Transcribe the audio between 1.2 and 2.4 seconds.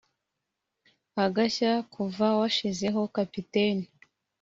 Agashya kuva